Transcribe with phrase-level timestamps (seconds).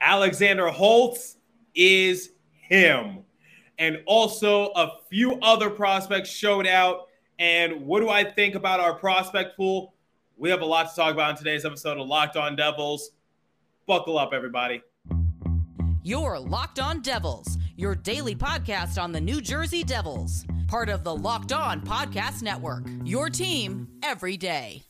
[0.00, 1.36] Alexander Holtz
[1.74, 3.18] is him.
[3.78, 7.08] And also, a few other prospects showed out.
[7.38, 9.94] And what do I think about our prospect pool?
[10.38, 13.10] We have a lot to talk about in today's episode of Locked On Devils.
[13.86, 14.82] Buckle up, everybody.
[16.02, 21.14] Your Locked On Devils, your daily podcast on the New Jersey Devils, part of the
[21.14, 22.86] Locked On Podcast Network.
[23.04, 24.84] Your team every day.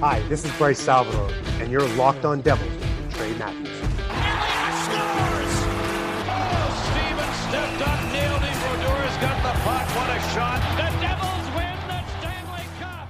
[0.00, 1.30] Hi, this is Bryce Salvador,
[1.60, 3.68] and you're Locked On Devils with Trey Matthews.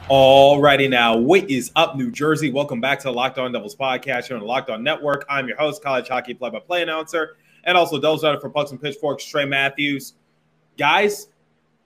[0.08, 2.50] Alrighty now, what is up, New Jersey?
[2.50, 5.24] Welcome back to the Locked On Devils podcast here on the Locked On Network.
[5.30, 9.24] I'm your host, college hockey play-by-play announcer, and also Devils writer for Pucks and Pitchforks,
[9.24, 10.14] Trey Matthews.
[10.76, 11.28] Guys,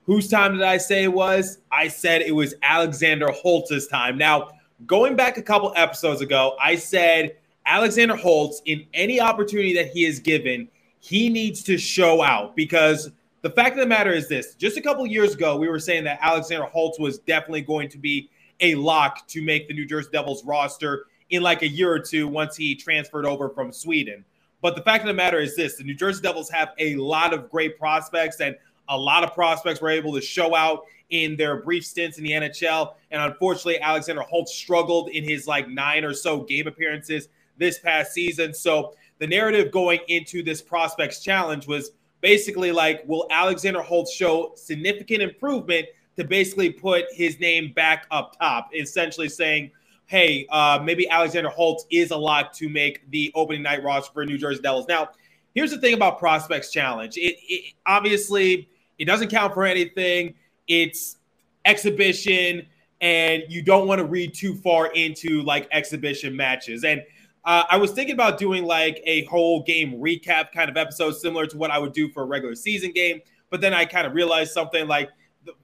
[0.07, 1.59] whose time did I say it was?
[1.71, 4.17] I said it was Alexander Holtz's time.
[4.17, 4.53] Now,
[4.87, 10.05] going back a couple episodes ago, I said Alexander Holtz, in any opportunity that he
[10.05, 10.69] is given,
[11.01, 13.11] he needs to show out because
[13.43, 16.05] the fact of the matter is this just a couple years ago, we were saying
[16.05, 18.31] that Alexander Holtz was definitely going to be
[18.61, 22.29] a lock to make the New Jersey Devils roster in like a year or two
[22.29, 24.25] once he transferred over from Sweden.
[24.63, 27.35] But the fact of the matter is this the New Jersey Devils have a lot
[27.35, 28.57] of great prospects, and
[28.89, 32.31] a lot of prospects were able to show out in their brief stints in the
[32.31, 32.95] NHL.
[33.11, 38.13] And unfortunately, Alexander Holtz struggled in his like nine or so game appearances this past
[38.13, 38.53] season.
[38.55, 44.53] So the narrative going into this prospects challenge was basically like, will Alexander Holtz show
[44.57, 49.71] significant improvement to basically put his name back up top, essentially saying,
[50.07, 54.25] hey, uh, maybe Alexander Holtz is a lot to make the opening night roster for
[54.25, 54.87] New Jersey Devils.
[54.89, 55.11] Now,
[55.55, 57.17] here's the thing about Prospects Challenge.
[57.17, 58.69] It, it obviously
[58.99, 60.35] it doesn't count for anything.
[60.69, 61.17] It's
[61.65, 62.67] exhibition,
[63.01, 66.85] and you don't want to read too far into like exhibition matches.
[66.85, 67.03] And
[67.45, 71.47] uh, I was thinking about doing like a whole game recap kind of episode, similar
[71.47, 73.21] to what I would do for a regular season game.
[73.51, 75.11] But then I kind of realized something like,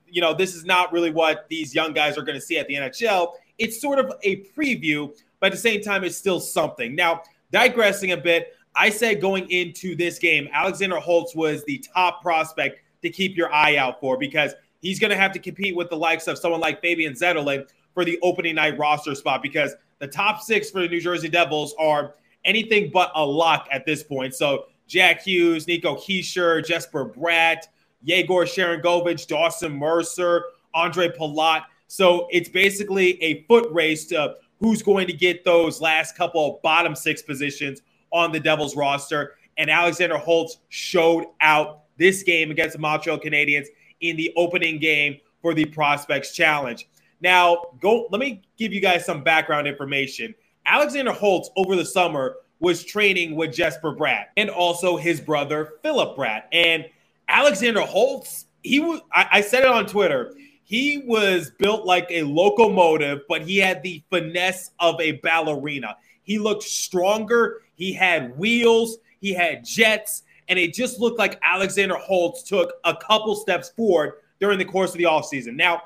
[0.06, 2.68] you know, this is not really what these young guys are going to see at
[2.68, 3.32] the NHL.
[3.58, 6.94] It's sort of a preview, but at the same time, it's still something.
[6.94, 12.22] Now, digressing a bit, I said going into this game, Alexander Holtz was the top
[12.22, 15.90] prospect to keep your eye out for because he's going to have to compete with
[15.90, 20.06] the likes of someone like Fabian Zetterlund for the opening night roster spot because the
[20.06, 24.34] top six for the New Jersey Devils are anything but a lock at this point.
[24.34, 27.68] So Jack Hughes, Nico Hischier, Jesper Bratt,
[28.02, 30.44] Yegor Sharangovich, Dawson Mercer,
[30.74, 31.64] Andre Palat.
[31.86, 36.62] So it's basically a foot race to who's going to get those last couple of
[36.62, 39.34] bottom six positions on the Devils roster.
[39.56, 43.66] And Alexander Holtz showed out this game against the Montreal Canadiens
[44.00, 46.88] in the opening game for the Prospects Challenge.
[47.20, 48.08] Now, go.
[48.10, 50.34] Let me give you guys some background information.
[50.66, 56.16] Alexander Holtz over the summer was training with Jesper Bratt and also his brother Philip
[56.16, 56.44] Bratt.
[56.52, 56.86] And
[57.28, 59.00] Alexander Holtz, he was.
[59.12, 60.34] I, I said it on Twitter.
[60.64, 65.96] He was built like a locomotive, but he had the finesse of a ballerina.
[66.22, 67.62] He looked stronger.
[67.74, 68.98] He had wheels.
[69.20, 74.14] He had jets and it just looked like Alexander Holtz took a couple steps forward
[74.40, 75.54] during the course of the offseason.
[75.54, 75.82] Now,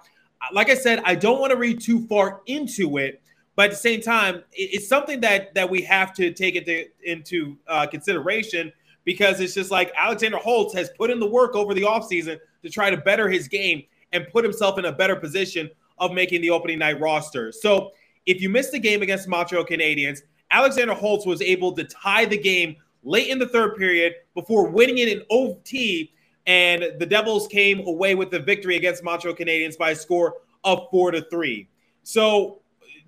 [0.52, 3.22] like I said, I don't want to read too far into it,
[3.56, 7.56] but at the same time, it's something that that we have to take into into
[7.68, 8.72] uh, consideration
[9.04, 12.70] because it's just like Alexander Holtz has put in the work over the offseason to
[12.70, 13.82] try to better his game
[14.12, 17.52] and put himself in a better position of making the opening night roster.
[17.52, 17.90] So
[18.24, 20.20] if you missed the game against Montreal Canadiens,
[20.50, 24.98] Alexander Holtz was able to tie the game late in the third period before winning
[24.98, 26.12] it in OT.
[26.46, 30.88] And the Devils came away with the victory against Montreal Canadiens by a score of
[30.90, 31.68] four to three.
[32.02, 32.60] So,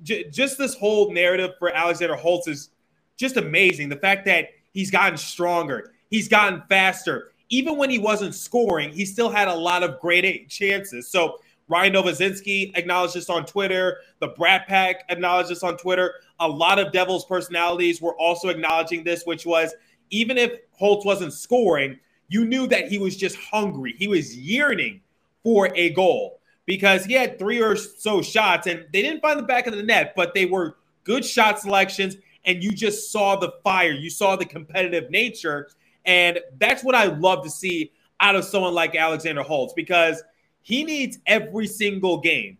[0.02, 2.70] j- just this whole narrative for Alexander Holtz is
[3.16, 3.88] just amazing.
[3.88, 7.32] The fact that he's gotten stronger, he's gotten faster.
[7.48, 11.08] Even when he wasn't scoring, he still had a lot of great chances.
[11.08, 13.98] So, Ryan Novozinski acknowledged this on Twitter.
[14.20, 16.14] The Brat Pack acknowledged this on Twitter.
[16.38, 19.74] A lot of Devils personalities were also acknowledging this, which was
[20.10, 21.98] even if Holtz wasn't scoring,
[22.28, 23.94] you knew that he was just hungry.
[23.98, 25.00] He was yearning
[25.42, 29.44] for a goal because he had three or so shots and they didn't find the
[29.44, 32.16] back of the net, but they were good shot selections.
[32.44, 35.68] And you just saw the fire, you saw the competitive nature.
[36.04, 37.90] And that's what I love to see
[38.20, 40.22] out of someone like Alexander Holtz because
[40.66, 42.58] he needs every single game.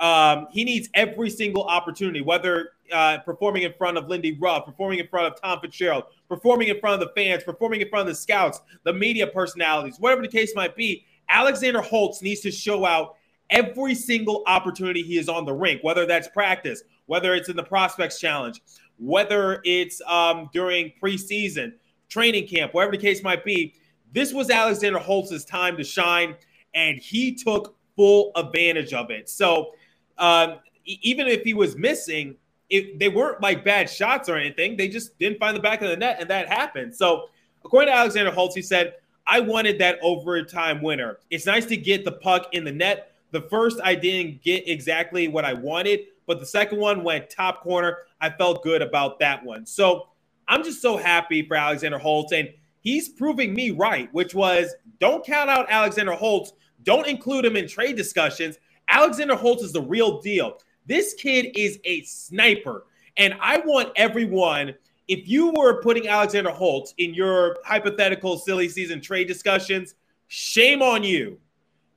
[0.00, 5.00] Um, he needs every single opportunity, whether uh, performing in front of Lindy Ruff, performing
[5.00, 8.14] in front of Tom Fitzgerald, performing in front of the fans, performing in front of
[8.14, 11.04] the scouts, the media personalities, whatever the case might be.
[11.28, 13.16] Alexander Holtz needs to show out
[13.50, 17.62] every single opportunity he is on the rink, whether that's practice, whether it's in the
[17.62, 18.62] prospects challenge,
[18.98, 21.74] whether it's um, during preseason,
[22.08, 23.74] training camp, whatever the case might be.
[24.14, 26.34] This was Alexander Holtz's time to shine,
[26.74, 29.28] and he took full advantage of it.
[29.28, 29.72] So
[30.18, 32.36] um, even if he was missing,
[32.70, 34.76] it, they weren't like bad shots or anything.
[34.76, 36.94] They just didn't find the back of the net, and that happened.
[36.94, 37.28] So,
[37.64, 38.94] according to Alexander Holtz, he said,
[39.26, 41.18] I wanted that overtime winner.
[41.30, 43.12] It's nice to get the puck in the net.
[43.30, 47.62] The first, I didn't get exactly what I wanted, but the second one went top
[47.62, 47.98] corner.
[48.20, 49.66] I felt good about that one.
[49.66, 50.08] So,
[50.48, 52.48] I'm just so happy for Alexander Holtz, and
[52.82, 56.52] he's proving me right, which was don't count out Alexander Holtz.
[56.82, 58.58] Don't include him in trade discussions.
[58.88, 60.58] Alexander Holtz is the real deal.
[60.86, 62.84] This kid is a sniper.
[63.16, 64.74] And I want everyone,
[65.08, 69.94] if you were putting Alexander Holtz in your hypothetical silly season trade discussions,
[70.28, 71.38] shame on you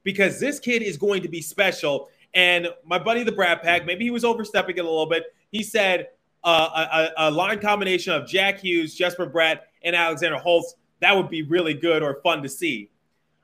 [0.03, 2.09] because this kid is going to be special.
[2.33, 5.23] And my buddy, the Brad Pack, maybe he was overstepping it a little bit.
[5.51, 6.09] He said
[6.43, 11.29] uh, a, a, line combination of Jack Hughes, Jesper Bratt, and Alexander Holtz, that would
[11.29, 12.89] be really good or fun to see.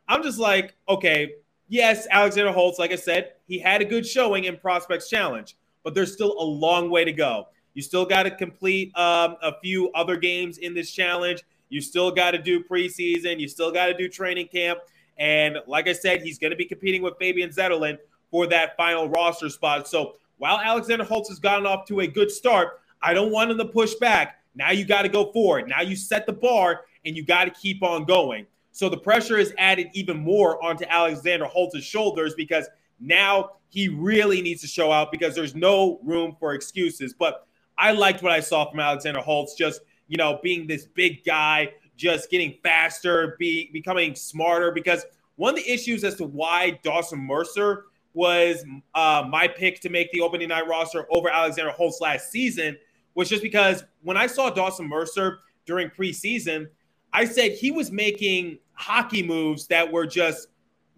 [0.08, 1.36] I'm just like, okay,
[1.70, 5.94] yes, Alexander Holtz, like I said, he had a good showing in Prospects Challenge, but
[5.94, 7.48] there's still a long way to go.
[7.74, 11.44] You still got to complete um, a few other games in this challenge.
[11.70, 13.40] You still got to do preseason.
[13.40, 14.80] You still got to do training camp.
[15.18, 18.00] And like I said, he's going to be competing with Fabian Zetterlund
[18.30, 19.88] for that final roster spot.
[19.88, 23.58] So while Alexander Holtz has gotten off to a good start, I don't want him
[23.60, 24.41] to push back.
[24.56, 25.68] Now you got to go forward.
[25.68, 28.46] Now you set the bar and you got to keep on going.
[28.72, 32.68] So the pressure is added even more onto Alexander Holtz's shoulders because
[33.00, 37.14] now he really needs to show out because there's no room for excuses.
[37.14, 41.24] But I liked what I saw from Alexander Holtz, just you know, being this big
[41.24, 44.72] guy, just getting faster, be becoming smarter.
[44.72, 45.06] Because
[45.38, 50.12] one of the issues as to why Dawson Mercer was uh, my pick to make
[50.12, 52.78] the opening night roster over Alexander Holtz last season
[53.16, 56.68] was just because when I saw Dawson Mercer during preseason,
[57.14, 60.48] I said he was making hockey moves that were just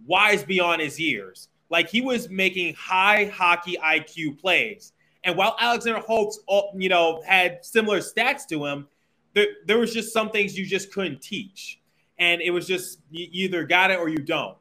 [0.05, 1.49] wise beyond his years.
[1.69, 4.93] Like he was making high hockey IQ plays.
[5.23, 6.39] And while Alexander Holtz,
[6.75, 8.87] you know, had similar stats to him,
[9.33, 11.79] there, there was just some things you just couldn't teach.
[12.19, 14.57] And it was just you either got it or you don't.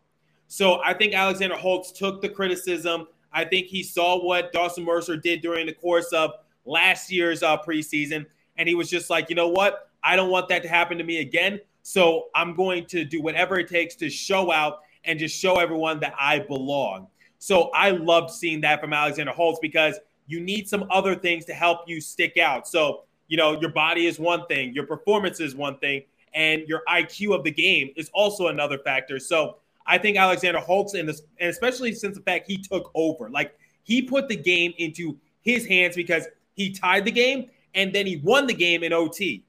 [0.47, 3.07] So I think Alexander Holtz took the criticism.
[3.33, 6.33] I think he saw what Dawson Mercer did during the course of
[6.65, 8.27] last year's uh, preseason.
[8.57, 9.91] And he was just like, you know what?
[10.03, 11.61] I don't want that to happen to me again.
[11.83, 16.01] So I'm going to do whatever it takes to show out and just show everyone
[16.01, 17.09] that I belong.
[17.39, 21.55] So I loved seeing that from Alexander Holtz because you need some other things to
[21.55, 22.69] help you stick out.
[22.69, 26.03] So, you know, your body is one thing, your performance is one thing,
[26.35, 29.19] and your IQ of the game is also another factor.
[29.19, 29.57] So
[29.87, 34.03] I think Alexander Holtz, this, and especially since the fact he took over, like he
[34.03, 38.47] put the game into his hands because he tied the game and then he won
[38.47, 39.45] the game in OT.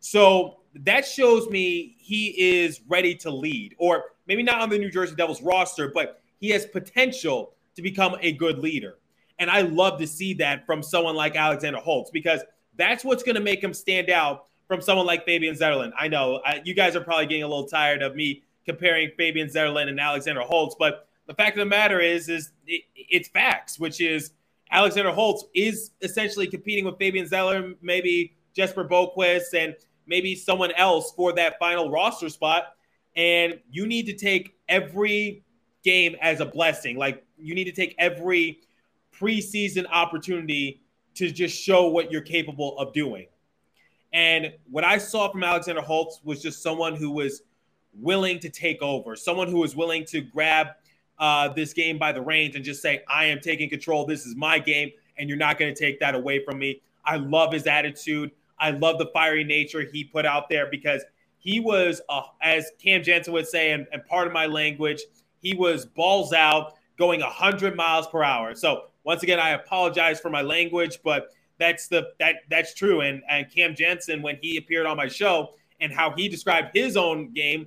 [0.00, 4.90] So that shows me he is ready to lead, or maybe not on the New
[4.90, 8.98] Jersey Devils roster, but he has potential to become a good leader.
[9.38, 12.40] And I love to see that from someone like Alexander Holtz because
[12.76, 15.92] that's what's going to make him stand out from someone like Fabian Zetterlund.
[15.98, 19.48] I know I, you guys are probably getting a little tired of me comparing Fabian
[19.48, 23.78] Zetterlund and Alexander Holtz, but the fact of the matter is, is it, it's facts,
[23.78, 24.32] which is
[24.70, 29.74] Alexander Holtz is essentially competing with Fabian Zeller, maybe Jesper Boqvist, and
[30.06, 32.74] maybe someone else for that final roster spot.
[33.16, 35.42] And you need to take every
[35.82, 36.96] game as a blessing.
[36.96, 38.60] Like you need to take every
[39.18, 40.82] preseason opportunity
[41.14, 43.26] to just show what you're capable of doing.
[44.12, 47.42] And what I saw from Alexander Holtz was just someone who was
[47.94, 50.68] willing to take over, someone who was willing to grab
[51.18, 54.06] uh, this game by the reins and just say, I am taking control.
[54.06, 56.80] This is my game, and you're not going to take that away from me.
[57.04, 58.30] I love his attitude.
[58.58, 61.02] I love the fiery nature he put out there because
[61.38, 65.00] he was, uh, as Cam Janssen would say, and, and part of my language,
[65.40, 68.54] he was balls out going 100 miles per hour.
[68.54, 73.00] So once again, I apologize for my language, but that's the that that's true.
[73.00, 76.96] And and Cam Janssen, when he appeared on my show and how he described his
[76.96, 77.66] own game,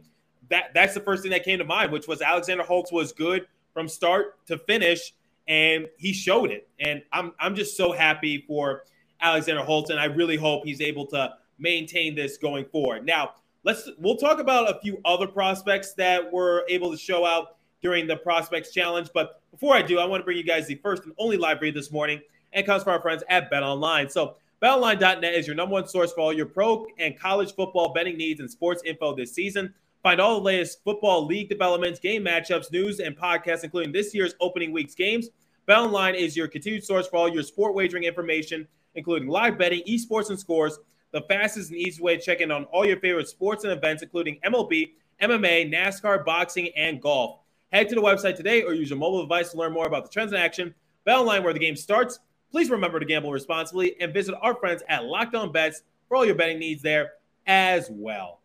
[0.51, 3.47] that that's the first thing that came to mind, which was Alexander Holtz was good
[3.73, 5.13] from start to finish,
[5.47, 6.67] and he showed it.
[6.79, 8.83] And I'm I'm just so happy for
[9.21, 13.05] Alexander Holtz, and I really hope he's able to maintain this going forward.
[13.05, 17.55] Now, let's we'll talk about a few other prospects that were able to show out
[17.81, 19.09] during the prospects challenge.
[19.13, 21.61] But before I do, I want to bring you guys the first and only live
[21.61, 22.21] read this morning,
[22.53, 24.09] and comes from our friends at Bet Online.
[24.09, 28.17] So BetOnline.net is your number one source for all your pro and college football betting
[28.17, 29.73] needs and sports info this season.
[30.03, 34.33] Find all the latest football league developments, game matchups, news, and podcasts, including this year's
[34.39, 35.29] opening week's games.
[35.67, 40.29] BetOnline is your continued source for all your sport wagering information including live betting, esports,
[40.29, 40.79] and scores.
[41.11, 44.01] The fastest and easiest way to check in on all your favorite sports and events,
[44.01, 44.91] including MLB,
[45.21, 47.39] MMA, NASCAR, boxing, and golf.
[47.71, 50.09] Head to the website today or use your mobile device to learn more about the
[50.09, 50.73] trends in action.
[51.05, 52.19] BetOnline, where the game starts.
[52.51, 56.25] Please remember to gamble responsibly and visit our friends at Locked On Bets for all
[56.25, 57.13] your betting needs there
[57.47, 58.40] as well.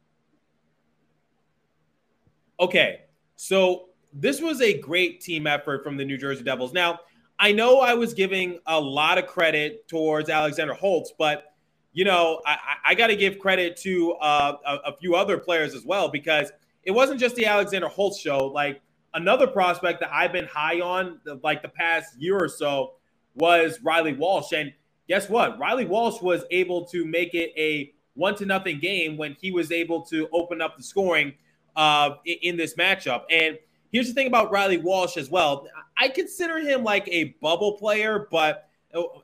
[2.58, 3.00] Okay,
[3.36, 6.72] so this was a great team effort from the New Jersey Devils.
[6.72, 7.00] Now,
[7.38, 11.52] I know I was giving a lot of credit towards Alexander Holtz, but
[11.92, 15.74] you know, I, I got to give credit to uh, a, a, few other players
[15.74, 18.48] as well because it wasn't just the Alexander Holtz show.
[18.48, 18.82] Like
[19.14, 22.92] another prospect that I've been high on, like the past year or so,
[23.34, 24.52] was Reilly Walsh.
[24.52, 24.74] And
[25.08, 25.58] guess what?
[25.58, 29.72] Reilly Walsh was able to make it a one to nothing game when he was
[29.72, 31.32] able to open up the scoring
[31.76, 33.22] uh, in this matchup.
[33.30, 33.58] And
[33.92, 35.68] here's the thing about Reilly Walsh as well.
[35.96, 38.68] I consider him like a bubble player, but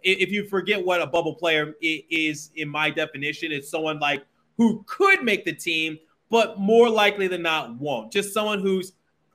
[0.02, 4.24] if you forget what a bubble player is in my definition, it's someone like
[4.58, 5.98] who could make the team,
[6.30, 8.12] but more likely than not won't.
[8.12, 8.92] Just someone who's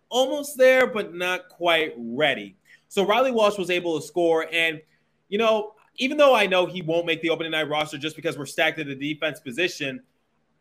[0.10, 2.56] almost there, but not quite ready.
[2.88, 4.48] So Reilly Walsh was able to score.
[4.52, 4.82] And,
[5.28, 8.38] you know, even though I know he won't make the opening night roster just because
[8.38, 10.02] we're stacked at the defense position,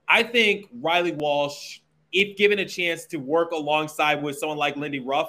[0.09, 1.81] I think Reilly Walsh,
[2.17, 5.29] if given a chance to work alongside with someone like Lindy Ruff,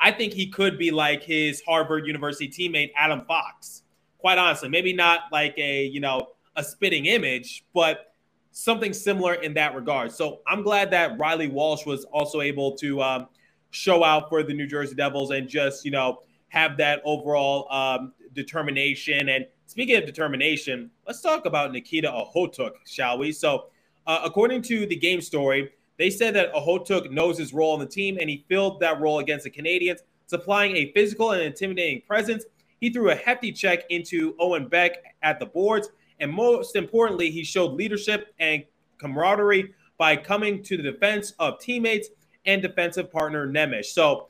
[0.00, 3.82] I think he could be like his Harvard University teammate Adam Fox.
[4.16, 8.14] Quite honestly, maybe not like a you know a spitting image, but
[8.50, 10.10] something similar in that regard.
[10.10, 13.26] So I'm glad that Reilly Walsh was also able to um,
[13.70, 18.14] show out for the New Jersey Devils and just you know have that overall um,
[18.32, 19.28] determination.
[19.28, 23.32] And speaking of determination, let's talk about Nikita Okhotyuk, shall we?
[23.32, 23.66] So,
[24.06, 27.86] uh, according to the game story, they said that Okhotyuk knows his role on the
[27.86, 32.44] team and he filled that role against the Canadiens, supplying a physical and intimidating presence.
[32.80, 35.88] He threw a hefty check into Owen Beck at the boards.
[36.20, 38.64] And most importantly, he showed leadership and
[38.98, 42.08] camaraderie by coming to the defense of teammates
[42.44, 43.84] and defensive partner Nemec.
[43.86, 44.28] So,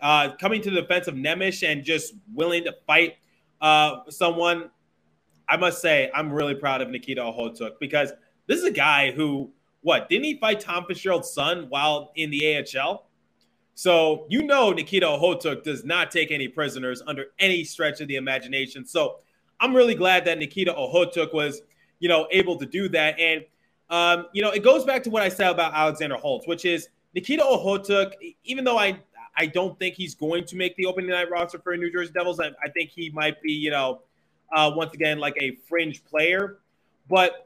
[0.00, 3.16] uh, coming to the defense of Nemec and just willing to fight
[3.60, 4.70] uh, someone,
[5.48, 8.12] I must say, I'm really proud of Nikita Okhotyuk because
[8.46, 9.50] this is a guy who
[9.86, 13.06] what didn't he fight Tom Fitzgerald's son while in the AHL?
[13.74, 18.16] So you know Nikita Okhotyuk does not take any prisoners under any stretch of the
[18.16, 18.84] imagination.
[18.84, 19.18] So
[19.60, 21.62] I'm really glad that Nikita Okhotyuk was,
[22.00, 23.20] you know, able to do that.
[23.20, 23.44] And
[23.88, 26.88] um, you know, it goes back to what I said about Alexander Holtz, which is
[27.14, 28.10] Nikita Okhotyuk,
[28.42, 28.98] even though I
[29.36, 32.40] I don't think he's going to make the opening night roster for New Jersey Devils.
[32.40, 34.00] I, I think he might be, you know,
[34.52, 36.58] uh, once again like a fringe player.
[37.08, 37.45] But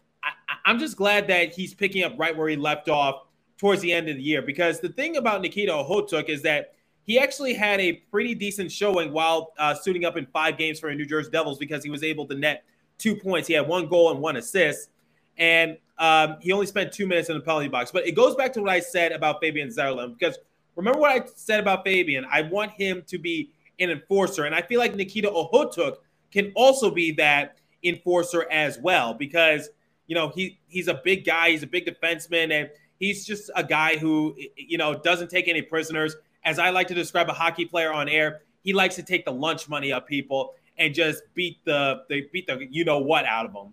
[0.64, 3.22] I, am just glad that he's picking up right where he left off
[3.58, 4.42] towards the end of the year.
[4.42, 6.74] Because the thing about Nikita Okhotyuk is that
[7.04, 10.90] he actually had a pretty decent showing while uh, suiting up in five games for
[10.90, 12.64] the New Jersey Devils because he was able to net
[12.98, 13.48] two points.
[13.48, 14.90] He had one goal and one assist,
[15.36, 17.90] and um, he only spent two minutes in the penalty box.
[17.90, 20.38] But it goes back to what I said about Fabian Zetterlund because
[20.76, 22.26] remember what I said about Fabian?
[22.30, 25.96] I want him to be an enforcer, and I feel like Nikita Okhotyuk
[26.30, 29.68] can also be that enforcer as well because–
[30.10, 33.62] you know, he he's a big guy, he's a big defenseman, and he's just a
[33.62, 36.16] guy who you know doesn't take any prisoners.
[36.44, 39.30] As I like to describe a hockey player on air, he likes to take the
[39.30, 43.46] lunch money of people and just beat the they beat the you know what out
[43.46, 43.72] of them.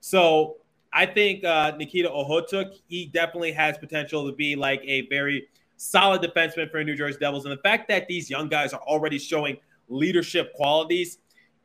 [0.00, 0.56] So
[0.92, 6.20] I think uh, Nikita Okhotyuk, he definitely has potential to be like a very solid
[6.20, 7.46] defenseman for New Jersey Devils.
[7.46, 9.56] And the fact that these young guys are already showing
[9.88, 11.16] leadership qualities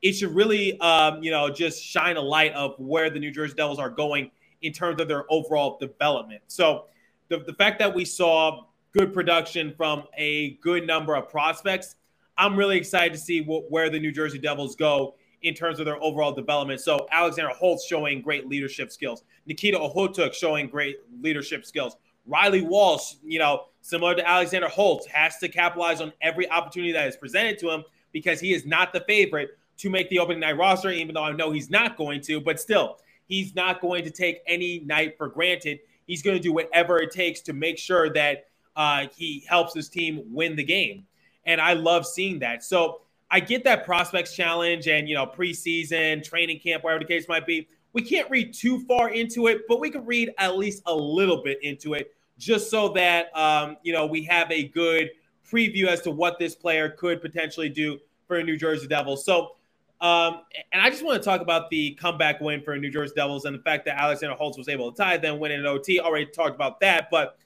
[0.06, 3.56] it should really, um, you know, just shine a light of where the New Jersey
[3.56, 4.30] Devils are going
[4.62, 6.44] in terms of their overall development.
[6.46, 6.86] So
[7.30, 11.96] the, the fact that we saw good production from a good number of prospects,
[12.38, 15.88] I'm really excited to see what, where the New Jersey Devils go in terms of
[15.88, 16.82] their overall development.
[16.82, 21.98] So Alexander Holtz showing great leadership skills, Nikita Okhotyuk showing great leadership skills.
[22.28, 27.08] Reilly Walsh, you know, similar to Alexander Holtz, has to capitalize on every opportunity that
[27.08, 30.58] is presented to him because he is not the favorite to make the opening night
[30.58, 34.12] roster, even though I know he's not going to, but still, he's not going to
[34.12, 35.80] take any night for granted.
[36.08, 39.90] He's going to do whatever it takes to make sure that uh, he helps his
[39.90, 41.06] team win the game.
[41.46, 42.64] And I love seeing that.
[42.64, 43.02] So
[43.32, 47.46] I get that prospects challenge and, you know, preseason, training camp, whatever the case might
[47.46, 47.68] be.
[47.94, 51.42] We can't read too far into it, but we can read at least a little
[51.42, 55.10] bit into it just so that, um, you know, we have a good
[55.50, 59.24] preview as to what this player could potentially do for a New Jersey Devils.
[59.24, 59.55] So
[60.02, 63.46] um, and I just want to talk about the comeback win for New Jersey Devils
[63.46, 66.00] and the fact that Alexander Holtz was able to tie them, win in OT.
[66.00, 67.38] Already talked about that, but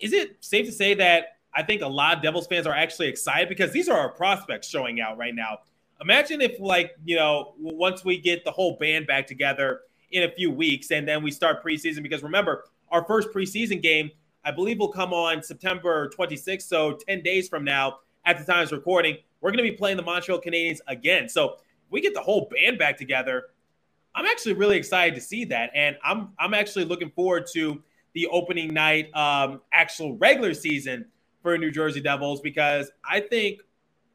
[0.00, 3.08] is it safe to say that I think a lot of Devils fans are actually
[3.08, 5.58] excited because these are our prospects showing out right now.
[6.02, 9.80] Imagine if, like, you know, once we get the whole band back together
[10.10, 14.10] in a few weeks and then we start preseason, because remember, our first preseason game,
[14.44, 16.62] I believe, will come on September 26th.
[16.62, 19.96] So 10 days from now, at the time of recording, we're going to be playing
[19.96, 21.28] the Montreal Canadiens again.
[21.28, 21.56] So
[21.90, 23.44] we get the whole band back together,
[24.16, 25.70] I'm actually really excited to see that.
[25.74, 27.82] And I'm, I'm actually looking forward to
[28.14, 31.04] the opening night um, actual regular season
[31.42, 33.60] for New Jersey Devils because I think,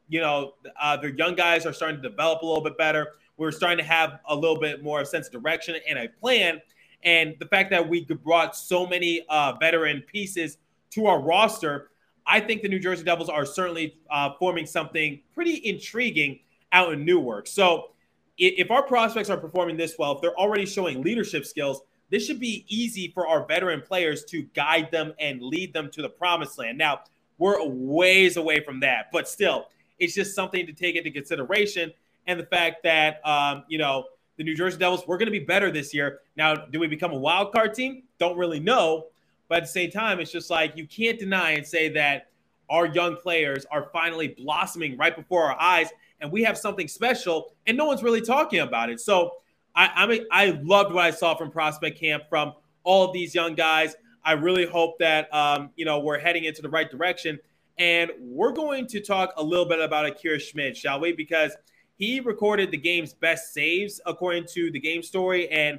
[0.08, 3.12] you know, uh, their young guys are starting to develop a little bit better.
[3.36, 6.60] We're starting to have a little bit more sense of direction and a plan.
[7.04, 10.58] And the fact that we brought so many uh, veteran pieces
[10.90, 11.90] to our roster,
[12.26, 16.40] I think the New Jersey Devils are certainly uh, forming something pretty intriguing
[16.72, 17.46] out in Newark.
[17.46, 17.90] So
[18.38, 22.40] if our prospects are performing this well, if they're already showing leadership skills, this should
[22.40, 26.58] be easy for our veteran players to guide them and lead them to the promised
[26.58, 26.78] land.
[26.78, 27.00] Now,
[27.38, 31.92] we're ways away from that, but still, it's just something to take into consideration.
[32.26, 34.04] And the fact that, um, you know,
[34.36, 36.20] the New Jersey Devils, we're going to be better this year.
[36.36, 38.04] Now, do we become a wild card team?
[38.18, 39.06] Don't really know.
[39.52, 42.28] But at the same time, it's just like you can't deny and say that
[42.70, 45.90] our young players are finally blossoming right before our eyes
[46.22, 48.98] and we have something special and no one's really talking about it.
[48.98, 49.32] So
[49.74, 53.34] I, I mean, I loved what I saw from prospect camp from all of these
[53.34, 53.94] young guys.
[54.24, 57.38] I really hope that um, you know we're heading into the right direction.
[57.76, 61.12] And we're going to talk a little bit about Akira Schmid, shall we?
[61.12, 61.54] Because
[61.98, 65.50] he recorded the game's best saves according to the game story.
[65.50, 65.78] And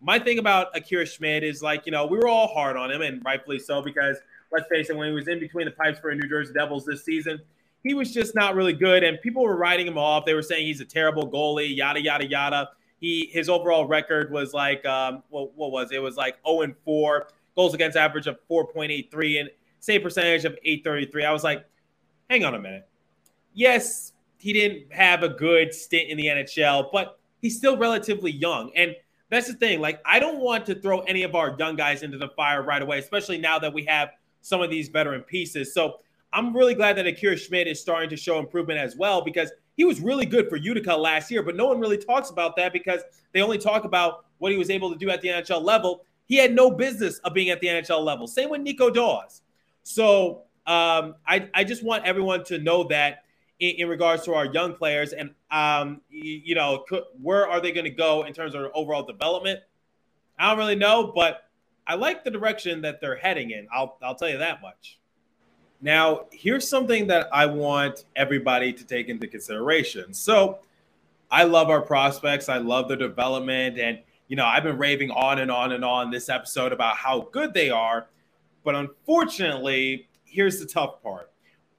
[0.00, 3.02] my thing about Akira Schmid is like, you know, we were all hard on him,
[3.02, 4.18] and rightfully so, because
[4.52, 7.04] let's face it, when he was in between the pipes for New Jersey Devils this
[7.04, 7.40] season,
[7.82, 9.02] he was just not really good.
[9.02, 10.24] And people were writing him off.
[10.24, 12.70] They were saying he's a terrible goalie, yada, yada, yada.
[13.00, 15.96] He his overall record was like um, what, what was it?
[15.96, 19.50] it was like 0 and 4 goals against average of 4.83 and
[19.80, 21.24] save percentage of 833.
[21.24, 21.64] I was like,
[22.28, 22.88] hang on a minute.
[23.54, 28.70] Yes, he didn't have a good stint in the NHL, but he's still relatively young.
[28.76, 28.94] And
[29.30, 29.80] that's the thing.
[29.80, 32.80] Like, I don't want to throw any of our young guys into the fire right
[32.80, 35.74] away, especially now that we have some of these veteran pieces.
[35.74, 35.98] So
[36.32, 39.84] I'm really glad that Akira Schmid is starting to show improvement as well because he
[39.84, 43.02] was really good for Utica last year, but no one really talks about that because
[43.32, 46.04] they only talk about what he was able to do at the NHL level.
[46.26, 48.26] He had no business of being at the NHL level.
[48.26, 49.42] Same with Nico Daws.
[49.82, 53.22] So um, I, I just want everyone to know that
[53.60, 57.60] in, in regards to our young players and, um, you, you know, could, where are
[57.60, 59.60] they going to go in terms of overall development?
[60.38, 61.44] I don't really know, but
[61.86, 63.66] I like the direction that they're heading in.
[63.72, 64.98] I'll, I'll tell you that much.
[65.80, 70.12] Now, here's something that I want everybody to take into consideration.
[70.12, 70.58] So,
[71.30, 72.48] I love our prospects.
[72.48, 73.78] I love their development.
[73.78, 77.28] And you know, I've been raving on and on and on this episode about how
[77.32, 78.06] good they are.
[78.64, 81.27] But unfortunately, here's the tough part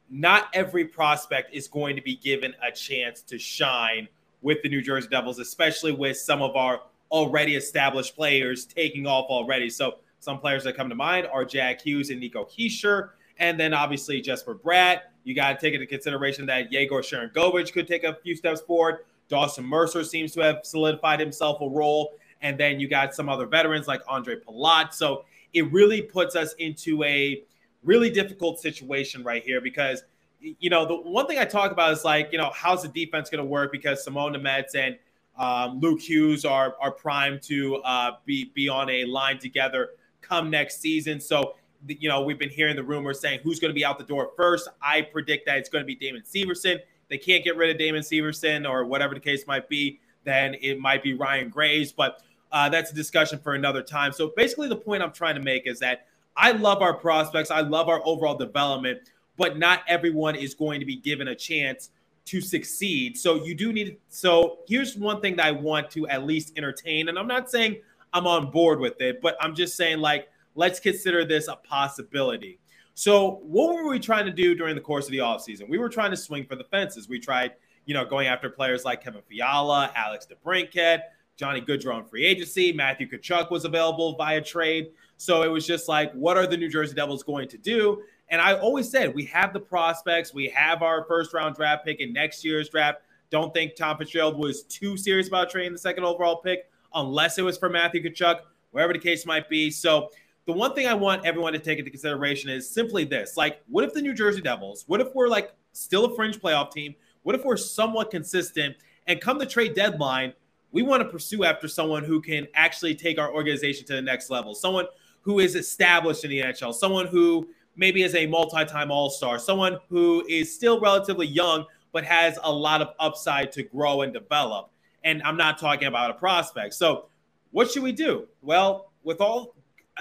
[0.09, 4.07] not every prospect is going to be given a chance to shine
[4.41, 9.25] with the New Jersey Devils, especially with some of our already established players taking off
[9.29, 9.69] already.
[9.69, 13.11] So, some players that come to mind are Jack Hughes and Nico Hischier.
[13.37, 14.99] And then obviously Jesper Bratt.
[15.23, 19.05] You got to take into consideration that Yegor Sharangovich could take a few steps forward.
[19.29, 23.45] Dawson Mercer seems to have solidified himself a role and then you got some other
[23.45, 24.93] veterans like Andre Palat.
[24.93, 27.43] So it really puts us into a
[27.83, 30.03] really difficult situation right here because
[30.41, 33.29] you know the one thing I talk about is like you know how's the defense
[33.29, 34.97] going to work because Simon Nemec and
[35.37, 40.49] um, Luke Hughes are are primed to uh, be be on a line together come
[40.49, 41.19] next season.
[41.19, 41.55] So
[41.87, 44.31] you know we've been hearing the rumors saying who's going to be out the door
[44.35, 44.69] first.
[44.81, 46.79] I predict that it's going to be Damon Severson.
[47.09, 49.99] They can't get rid of Damon Severson or whatever the case might be.
[50.25, 54.11] Then it might be Ryan Graves, but uh, that's a discussion for another time.
[54.11, 57.61] So basically, the point I'm trying to make is that I love our prospects, I
[57.61, 58.99] love our overall development,
[59.37, 61.91] but not everyone is going to be given a chance
[62.25, 63.17] to succeed.
[63.17, 63.97] So you do need.
[64.09, 67.81] So here's one thing that I want to at least entertain, and I'm not saying
[68.13, 72.59] I'm on board with it, but I'm just saying like let's consider this a possibility.
[72.93, 75.69] So what were we trying to do during the course of the offseason?
[75.69, 77.07] We were trying to swing for the fences.
[77.07, 77.53] We tried,
[77.85, 81.03] you know, going after players like Kevin Fiala, Alex DeBrincat,
[81.39, 82.73] Johnny Gaudreau on free agency.
[82.73, 84.91] Matthew Tkachuk was available via trade.
[85.15, 88.03] So it was just like, what are the New Jersey Devils going to do?
[88.27, 90.33] And I always said, we have the prospects.
[90.33, 92.99] We have our first round draft pick in next year's draft.
[93.29, 97.43] Don't think Tom Fitzgerald was too serious about trading the second overall pick, unless it
[97.43, 99.71] was for Matthew Tkachuk, wherever the case might be.
[99.71, 100.09] So
[100.45, 103.85] the one thing I want everyone to take into consideration is simply this: like, what
[103.85, 104.83] if the New Jersey Devils?
[104.87, 106.95] What if we're like still a fringe playoff team?
[107.23, 108.75] What if we're somewhat consistent?
[109.07, 110.33] And come the trade deadline,
[110.71, 114.29] we want to pursue after someone who can actually take our organization to the next
[114.29, 114.85] level, someone
[115.21, 120.25] who is established in the NHL, someone who maybe is a multi-time All-Star, someone who
[120.27, 124.69] is still relatively young but has a lot of upside to grow and develop.
[125.03, 126.73] And I'm not talking about a prospect.
[126.73, 127.05] So,
[127.51, 128.27] what should we do?
[128.41, 129.55] Well, with all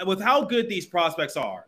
[0.05, 1.67] with how good these prospects are,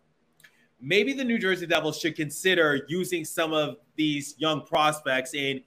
[0.79, 5.61] maybe the New Jersey Devils should consider using some of these young prospects in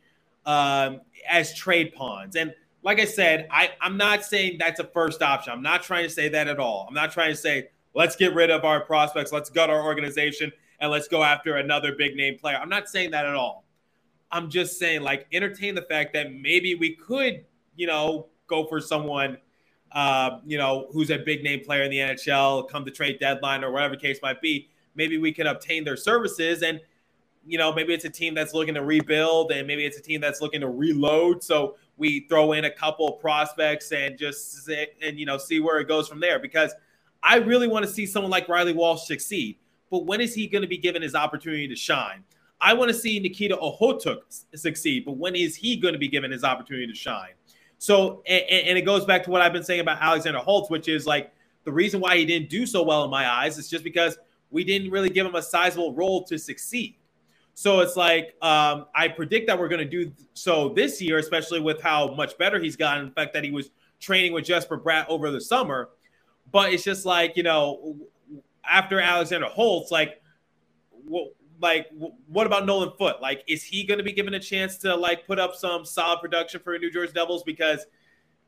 [0.47, 2.37] um, as trade pawns.
[2.37, 5.53] And like I said, I, I'm not saying that's a first option.
[5.53, 6.85] I'm not trying to say that at all.
[6.87, 10.53] I'm not trying to say let's get rid of our prospects, let's gut our organization,
[10.81, 12.59] and let's go after another big name player.
[12.61, 13.65] I'm not saying that at all.
[14.31, 17.45] I'm just saying, like, entertain the fact that maybe we could,
[17.75, 19.39] you know, go for someone,
[19.93, 23.65] uh, you know, who's a big name player in the NHL, come the trade deadline
[23.65, 24.69] or whatever case might be.
[24.95, 26.81] Maybe we can obtain their services and
[27.47, 30.21] you know, maybe it's a team that's looking to rebuild and maybe it's a team
[30.21, 31.43] that's looking to reload.
[31.45, 35.89] So we throw in a couple prospects and just and, you know, see where it
[35.89, 36.73] goes from there because
[37.23, 39.59] I really want to see someone like Reilly Walsh succeed.
[39.91, 42.25] But when is he going to be given his opportunity to shine?
[42.61, 46.31] I want to see Nikita Okhotyuk succeed, but when is he going to be given
[46.31, 47.35] his opportunity to shine?
[47.79, 50.89] So, and, and, it goes back to what I've been saying about Alexander Holtz, which
[50.89, 51.33] is like
[51.65, 54.17] the reason why he didn't do so well in my eyes is just because
[54.51, 56.97] we didn't really give him a sizable role to succeed.
[57.55, 61.61] So it's like um, I predict that we're going to do so this year, especially
[61.61, 63.07] with how much better he's gotten.
[63.07, 65.91] The fact that he was training with Jesper Bratt over the summer,
[66.51, 67.97] but it's just like you know,
[68.69, 70.21] after Alexander Holtz, like,
[71.61, 71.89] like
[72.27, 73.23] what about Nolan Foote?
[73.23, 76.21] Like, is he going to be given a chance to like put up some solid
[76.21, 77.45] production for New Jersey Devils?
[77.45, 77.87] Because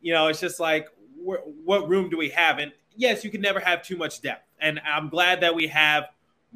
[0.00, 2.58] you know, it's just like what room do we have?
[2.58, 6.06] And yes, you can never have too much depth, and I'm glad that we have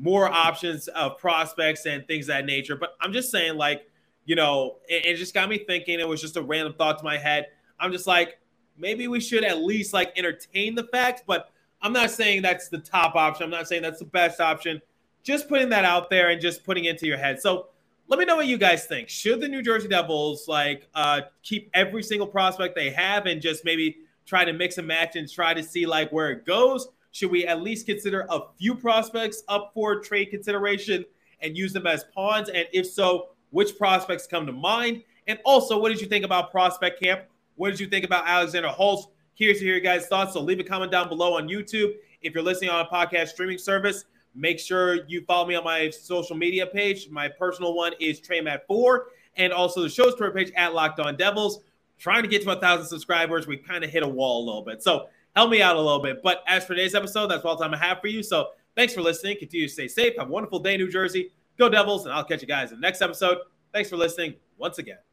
[0.01, 2.75] more options of prospects and things that nature.
[2.75, 3.87] But I'm just saying, like,
[4.25, 6.01] you know, it, it, just got me thinking.
[6.01, 7.49] It was just a random thought to my head.
[7.79, 8.39] I'm just like,
[8.79, 11.51] maybe we should at least like entertain the facts, but
[11.83, 13.45] I'm not saying that's the top option.
[13.45, 14.81] I'm not saying that's the best option.
[15.23, 17.41] Just putting that out there and just putting it into your head.
[17.41, 17.67] So
[18.09, 19.11] let me know what you guys think.
[19.11, 23.65] Should the New Jersey Devils like uh, keep every single prospect they have and just
[23.67, 26.89] maybe try to mix and match and try to see like where it goes?
[27.13, 31.05] Should we at least consider a few prospects up for trade consideration
[31.41, 32.49] and use them as pawns?
[32.49, 35.03] And if so, which prospects come to mind?
[35.27, 37.23] And also, what did you think about prospect camp?
[37.57, 39.09] What did you think about Alexander Holtz?
[39.37, 40.35] Curious to hear your guys' thoughts.
[40.35, 41.95] So leave a comment down below on YouTube.
[42.23, 45.91] If you're listening on a podcast streaming service, make sure you follow me on my
[45.91, 47.09] social media page.
[47.11, 48.99] My personal one is TreyMat4,
[49.37, 51.61] and also the show's Twitter page at Locked On Devils.
[51.99, 54.63] Trying to get to a thousand subscribers, we kind of hit a wall a little
[54.63, 54.83] bit.
[54.83, 56.23] So help me out a little bit.
[56.23, 58.23] But as for today's episode, that's all the time I have for you.
[58.23, 59.39] So thanks for listening.
[59.39, 60.17] Continue to stay safe.
[60.19, 61.33] Have a wonderful day, New Jersey.
[61.59, 63.39] Go Devils, and I'll catch you guys in the next episode.
[63.73, 65.10] Thanks for listening once again.